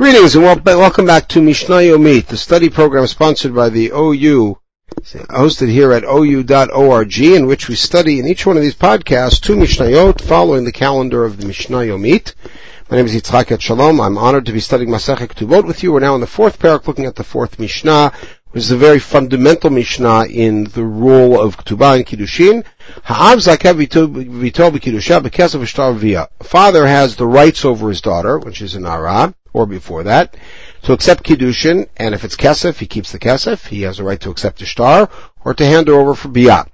Greetings 0.00 0.34
and 0.34 0.42
welcome 0.64 1.04
back 1.04 1.28
to 1.28 1.42
Mishnah 1.42 1.74
Yomit, 1.74 2.28
the 2.28 2.38
study 2.38 2.70
program 2.70 3.06
sponsored 3.06 3.54
by 3.54 3.68
the 3.68 3.90
OU, 3.90 4.58
hosted 5.04 5.68
here 5.68 5.92
at 5.92 6.04
ou.org, 6.04 7.18
in 7.20 7.46
which 7.46 7.68
we 7.68 7.74
study 7.74 8.18
in 8.18 8.26
each 8.26 8.46
one 8.46 8.56
of 8.56 8.62
these 8.62 8.74
podcasts 8.74 9.42
two 9.42 9.56
Mishnayot 9.56 10.22
following 10.22 10.64
the 10.64 10.72
calendar 10.72 11.26
of 11.26 11.36
the 11.36 11.44
Mishnah 11.44 11.80
Yomit. 11.80 12.32
My 12.90 12.96
name 12.96 13.04
is 13.04 13.14
Yitzhak 13.14 13.48
Etshalom. 13.48 14.02
I'm 14.02 14.16
honored 14.16 14.46
to 14.46 14.52
be 14.52 14.60
studying 14.60 14.88
Masechet 14.88 15.34
Ketubot 15.34 15.66
with 15.66 15.82
you. 15.82 15.92
We're 15.92 16.00
now 16.00 16.14
in 16.14 16.22
the 16.22 16.26
fourth 16.26 16.58
perek, 16.58 16.86
looking 16.86 17.04
at 17.04 17.16
the 17.16 17.22
fourth 17.22 17.58
Mishnah, 17.58 18.14
which 18.50 18.64
is 18.64 18.70
a 18.70 18.76
very 18.76 18.98
fundamental 18.98 19.70
Mishnah 19.70 20.26
in 20.26 20.64
the 20.64 20.84
rule 20.84 21.40
of 21.40 21.56
Ketubah 21.56 21.96
and 21.96 22.06
Kiddushin. 22.06 22.64
Father 26.42 26.86
has 26.86 27.16
the 27.16 27.26
rights 27.26 27.64
over 27.64 27.88
his 27.88 28.00
daughter 28.00 28.38
when 28.38 28.52
she's 28.52 28.74
an 28.74 28.86
Ara 28.86 29.34
or 29.52 29.66
before 29.66 30.04
that, 30.04 30.36
to 30.82 30.92
accept 30.92 31.24
Kiddushin, 31.24 31.88
and 31.96 32.14
if 32.14 32.24
it's 32.24 32.36
Kesef, 32.36 32.78
he 32.78 32.86
keeps 32.86 33.12
the 33.12 33.18
Kesef, 33.18 33.66
he 33.66 33.82
has 33.82 33.98
a 33.98 34.04
right 34.04 34.20
to 34.20 34.30
accept 34.30 34.60
the 34.60 34.64
shtar, 34.64 35.10
or 35.44 35.54
to 35.54 35.66
hand 35.66 35.88
her 35.88 35.94
over 35.94 36.14
for 36.14 36.28
Biyah. 36.28 36.66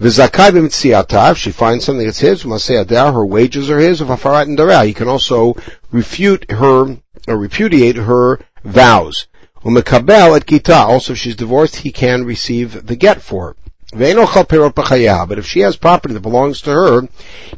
V'zakai 0.00 1.36
she 1.36 1.52
finds 1.52 1.84
something 1.84 2.06
that's 2.06 2.18
his, 2.18 2.44
masei 2.44 3.12
her 3.12 3.26
wages 3.26 3.70
are 3.70 3.78
his, 3.78 4.00
of 4.00 4.08
afarat 4.08 4.42
and 4.42 4.86
he 4.86 4.94
can 4.94 5.08
also 5.08 5.54
refute 5.90 6.50
her, 6.50 6.96
or 7.28 7.36
repudiate 7.36 7.96
her 7.96 8.40
vows. 8.64 9.26
Umekabel 9.64 10.36
at 10.36 10.46
kita, 10.46 10.74
also 10.74 11.12
if 11.12 11.18
she's 11.18 11.36
divorced, 11.36 11.76
he 11.76 11.92
can 11.92 12.24
receive 12.24 12.86
the 12.86 12.96
get 12.96 13.20
for 13.20 13.48
her. 13.48 13.56
But 13.92 15.38
if 15.38 15.46
she 15.46 15.60
has 15.60 15.76
property 15.76 16.14
that 16.14 16.20
belongs 16.20 16.62
to 16.62 16.70
her, 16.70 17.08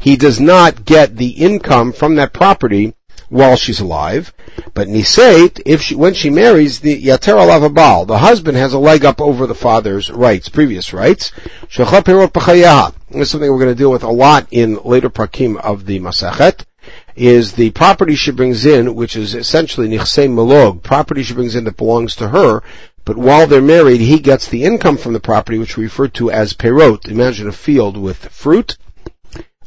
he 0.00 0.16
does 0.16 0.40
not 0.40 0.84
get 0.84 1.16
the 1.16 1.28
income 1.28 1.92
from 1.92 2.16
that 2.16 2.32
property 2.32 2.94
while 3.28 3.56
she's 3.56 3.80
alive. 3.80 4.32
But 4.74 4.88
nisait, 4.88 5.60
if 5.64 5.82
she, 5.82 5.94
when 5.94 6.14
she 6.14 6.30
marries, 6.30 6.80
the 6.80 7.02
yater 7.02 7.36
alav 7.36 7.74
baal, 7.74 8.04
the 8.06 8.18
husband 8.18 8.56
has 8.56 8.72
a 8.72 8.78
leg 8.78 9.04
up 9.04 9.20
over 9.20 9.46
the 9.46 9.54
father's 9.54 10.10
rights, 10.10 10.48
previous 10.48 10.92
rights. 10.92 11.32
This 11.32 11.78
is 11.78 11.88
something 13.30 13.50
we're 13.50 13.58
going 13.58 13.68
to 13.68 13.74
deal 13.74 13.90
with 13.90 14.02
a 14.02 14.10
lot 14.10 14.48
in 14.50 14.76
later 14.84 15.10
prakim 15.10 15.58
of 15.58 15.86
the 15.86 16.00
Masechet, 16.00 16.64
is 17.14 17.52
the 17.52 17.70
property 17.70 18.14
she 18.14 18.30
brings 18.30 18.64
in, 18.64 18.94
which 18.94 19.16
is 19.16 19.34
essentially 19.34 19.88
nichsei 19.88 20.28
melog, 20.28 20.82
property 20.82 21.22
she 21.22 21.34
brings 21.34 21.54
in 21.54 21.64
that 21.64 21.76
belongs 21.76 22.16
to 22.16 22.28
her, 22.28 22.62
but 23.04 23.16
while 23.16 23.46
they're 23.46 23.60
married, 23.60 24.00
he 24.00 24.20
gets 24.20 24.48
the 24.48 24.64
income 24.64 24.96
from 24.96 25.12
the 25.12 25.20
property, 25.20 25.58
which 25.58 25.76
we 25.76 25.84
refer 25.84 26.08
to 26.08 26.30
as 26.30 26.54
perot. 26.54 27.08
Imagine 27.08 27.48
a 27.48 27.52
field 27.52 27.96
with 27.96 28.28
fruit, 28.28 28.76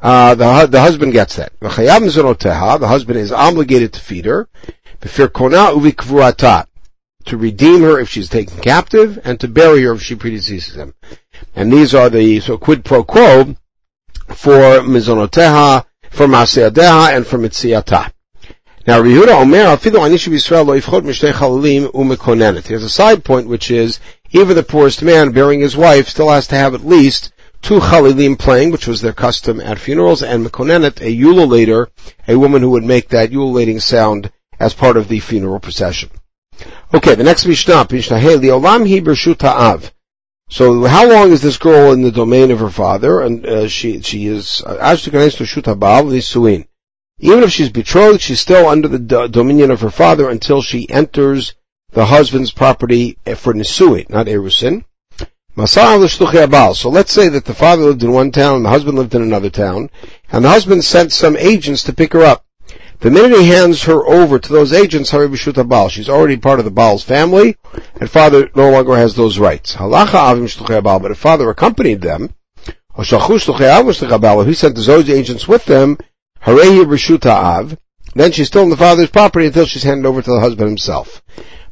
uh, 0.01 0.35
the, 0.35 0.67
the 0.67 0.79
husband 0.79 1.13
gets 1.13 1.38
that. 1.38 1.51
The 1.59 2.88
husband 2.88 3.19
is 3.19 3.31
obligated 3.31 3.93
to 3.93 3.99
feed 3.99 4.25
her. 4.25 4.47
To 7.25 7.38
redeem 7.38 7.81
her 7.81 7.99
if 7.99 8.09
she's 8.09 8.29
taken 8.29 8.59
captive, 8.59 9.19
and 9.23 9.39
to 9.39 9.47
bury 9.47 9.81
her 9.81 9.93
if 9.93 10.01
she 10.03 10.16
predeceases 10.16 10.75
him. 10.75 10.93
And 11.55 11.73
these 11.73 11.95
are 11.95 12.09
the 12.09 12.39
so 12.39 12.57
quid 12.57 12.85
pro 12.85 13.03
quo 13.03 13.55
for 14.27 14.81
mizonoteha, 14.81 15.85
for 16.09 16.28
maseadeha, 16.28 17.16
and 17.16 17.25
for 17.25 17.38
mitziata. 17.38 18.11
Now, 18.88 19.02
Rehuda 19.02 19.42
Omer, 19.42 19.66
afidu 19.75 20.00
anishu 20.00 20.31
Yisrael 20.31 20.66
lo 20.67 20.80
yifchot 20.80 21.02
mishtei 21.02 21.34
chalilim 21.34 21.92
umekonenet. 21.92 22.67
Here's 22.67 22.84
a 22.84 22.89
side 22.89 23.23
point, 23.23 23.47
which 23.47 23.72
is, 23.72 24.00
even 24.30 24.56
the 24.56 24.64
poorest 24.64 25.02
man 25.02 25.31
bearing 25.31 25.59
his 25.59 25.75
wife 25.75 26.08
still 26.08 26.30
has 26.30 26.47
to 26.47 26.56
have 26.56 26.75
at 26.75 26.86
least 26.86 27.31
two 27.64 27.80
chalilim 27.80 28.38
playing, 28.38 28.72
which 28.72 28.86
was 28.86 29.02
their 29.02 29.14
custom 29.14 29.59
at 29.59 29.80
funerals, 29.80 30.22
and 30.22 30.45
mekonenet, 30.45 31.02
a 31.02 31.12
ululator, 31.20 31.88
a 32.28 32.38
woman 32.38 32.62
who 32.62 32.69
would 32.69 32.84
make 32.84 33.09
that 33.09 33.31
ululating 33.31 33.80
sound 33.80 34.31
as 34.59 34.75
part 34.75 34.97
of 34.97 35.08
the 35.08 35.19
funeral 35.19 35.59
procession. 35.59 36.09
Okay, 36.94 37.16
the 37.16 37.23
next 37.23 37.45
Mishnah, 37.45 37.88
Mishnah 37.90 38.19
Hey, 38.19 38.38
Olam 38.38 38.88
Hi 38.88 39.47
Av. 39.47 39.92
So 40.49 40.85
how 40.85 41.09
long 41.09 41.31
is 41.31 41.41
this 41.41 41.57
girl 41.57 41.91
in 41.91 42.01
the 42.01 42.11
domain 42.11 42.51
of 42.51 42.59
her 42.59 42.69
father? 42.69 43.19
And 43.19 43.45
uh, 43.45 43.67
she 43.67 44.01
she 44.01 44.28
is 44.28 44.61
Nisuin. 44.66 46.67
Even 47.19 47.44
if 47.44 47.51
she's 47.51 47.69
betrothed, 47.69 48.22
she's 48.22 48.41
still 48.41 48.67
under 48.67 48.88
the 48.88 49.00
do- 49.00 49.28
dominion 49.28 49.72
of 49.72 49.81
her 49.81 49.89
father 49.89 50.29
until 50.29 50.61
she 50.61 50.89
enters 50.89 51.53
the 51.91 52.05
husband's 52.05 52.51
property 52.51 53.17
for 53.35 53.53
Nisuin, 53.53 54.09
not 54.09 54.28
Erusin. 54.28 54.84
So 55.57 56.89
let's 56.89 57.13
say 57.13 57.29
that 57.29 57.45
the 57.45 57.53
father 57.53 57.84
lived 57.84 58.03
in 58.03 58.11
one 58.11 58.31
town 58.31 58.57
and 58.57 58.66
the 58.66 58.69
husband 58.69 58.97
lived 58.97 59.16
in 59.16 59.22
another 59.22 59.50
town, 59.50 59.89
and 60.29 60.44
the 60.44 60.50
husband 60.50 60.84
sent 60.84 61.13
some 61.13 61.38
agents 61.38 61.84
to 61.84 61.94
pick 61.94 62.11
her 62.13 62.23
up. 62.23 62.44
The 63.00 63.11
minute 63.11 63.39
he 63.39 63.47
hands 63.50 63.83
her 63.83 64.06
over 64.06 64.39
to 64.39 64.53
those 64.53 64.72
agents, 64.73 65.09
she's 65.11 66.09
already 66.09 66.38
part 66.38 66.59
of 66.59 66.66
the 66.66 66.72
Baal's 66.72 67.03
family, 67.03 67.57
and 68.00 68.09
father 68.09 68.50
no 68.56 68.72
longer 68.72 68.95
has 68.95 69.16
those 69.16 69.38
rights. 69.38 69.75
Halacha 69.75 70.07
Avim 70.07 70.47
Abal, 70.47 71.01
But 71.01 71.11
if 71.11 71.17
father 71.17 71.50
accompanied 71.50 72.01
them, 72.01 72.34
or 72.95 73.03
he 73.03 74.53
sent 74.53 74.75
those 74.75 75.09
agents 75.09 75.47
with 75.47 75.66
them, 75.66 75.97
Av, 76.47 77.78
then 78.16 78.31
she's 78.31 78.47
still 78.47 78.63
in 78.63 78.69
the 78.69 78.78
father's 78.78 79.09
property 79.09 79.47
until 79.47 79.66
she's 79.66 79.84
handed 79.84 80.07
over 80.07 80.22
to 80.22 80.31
the 80.31 80.39
husband 80.39 80.69
himself. 80.69 81.22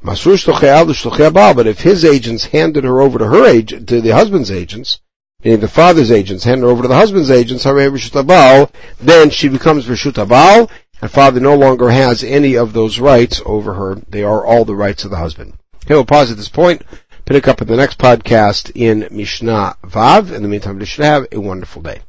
But 0.04 1.68
if 1.68 1.80
his 1.80 2.04
agents 2.04 2.46
handed 2.46 2.84
her 2.84 3.00
over 3.00 3.20
to 3.20 3.26
her 3.28 3.46
agent, 3.48 3.88
to 3.88 4.02
the 4.02 4.10
husband's 4.10 4.52
agents, 4.52 5.00
meaning 5.44 5.62
the 5.62 5.70
father's 5.70 6.12
agents 6.12 6.44
handed 6.44 6.66
her 6.66 6.72
over 6.72 6.82
to 6.82 6.90
the 6.90 6.96
husband's 6.96 7.32
agents, 7.32 7.64
then 7.64 9.30
she 9.30 9.48
becomes 9.48 9.86
Rishut 9.86 10.18
and 11.04 11.12
father 11.12 11.42
no 11.42 11.58
longer 11.58 11.90
has 11.90 12.24
any 12.24 12.56
of 12.56 12.72
those 12.72 12.98
rights 12.98 13.42
over 13.46 13.74
her. 13.74 13.96
They 14.08 14.24
are 14.24 14.46
all 14.46 14.64
the 14.64 14.74
rights 14.74 15.04
of 15.04 15.12
the 15.12 15.18
husband. 15.18 15.52
Okay, 15.84 15.96
we'll 15.96 16.06
pause 16.06 16.32
at 16.32 16.38
this 16.38 16.48
point, 16.48 16.82
pick 17.26 17.50
up 17.50 17.62
in 17.62 17.68
the 17.68 17.76
next 17.76 17.98
podcast 17.98 18.72
in 18.74 19.10
Mishnah 19.12 19.76
Vav. 19.84 20.32
In 20.32 20.44
the 20.44 20.48
meantime, 20.48 20.80
you 20.80 20.86
should 20.86 21.04
have 21.04 21.28
a 21.34 21.42
wonderful 21.42 21.82
day. 21.82 22.00